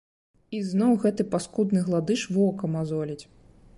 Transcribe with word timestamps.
І 0.59 0.61
зноў 0.69 0.95
гэты 1.03 1.25
паскудны 1.35 1.79
гладыш 1.91 2.25
вока 2.39 2.71
мазоліць. 2.77 3.21